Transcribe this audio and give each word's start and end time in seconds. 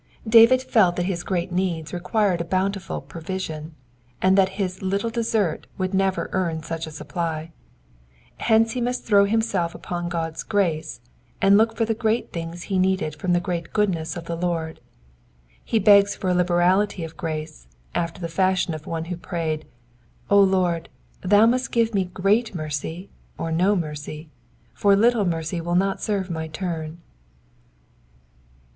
David 0.27 0.63
felt 0.63 0.95
that 0.95 1.05
his 1.05 1.23
great 1.23 1.51
needs 1.51 1.93
required 1.93 2.41
a 2.41 2.43
bountiful 2.43 3.01
provision, 3.01 3.75
and 4.19 4.35
that 4.35 4.49
his 4.57 4.81
little 4.81 5.11
desert 5.11 5.67
would 5.77 5.93
never 5.93 6.27
earn 6.31 6.63
such 6.63 6.87
a 6.87 6.91
supply; 6.91 7.51
hence 8.37 8.71
he 8.71 8.81
must 8.81 9.05
throw 9.05 9.25
himself 9.25 9.75
upon 9.75 10.09
God's 10.09 10.41
grace, 10.41 11.01
and 11.39 11.55
look, 11.55 11.75
for 11.77 11.85
the 11.85 11.93
great 11.93 12.33
things 12.33 12.63
he 12.63 12.79
needed 12.79 13.13
from 13.15 13.33
the 13.33 13.39
great 13.39 13.73
goodness 13.73 14.17
of 14.17 14.25
the 14.25 14.35
Lord. 14.35 14.79
He' 15.63 15.77
begs 15.79 16.15
for 16.15 16.31
a 16.31 16.33
liberality 16.33 17.03
of 17.03 17.15
grace, 17.15 17.67
after 17.93 18.19
the 18.19 18.27
fashion 18.27 18.73
of 18.73 18.87
one 18.87 19.05
who 19.05 19.15
prayed, 19.17 19.65
*^ 19.65 19.65
O 20.31 20.39
Lord, 20.41 20.89
thou 21.21 21.45
must 21.45 21.71
give 21.71 21.93
me 21.93 22.05
great 22.05 22.55
mercy 22.55 23.11
or 23.37 23.51
no 23.51 23.75
mercy, 23.75 24.29
for 24.73 24.95
Uttle 24.95 25.27
mercy 25.27 25.61
will, 25.61 25.75
not 25.75 26.01
serve 26.01 26.31
my 26.31 26.47
turn.'' 26.47 26.97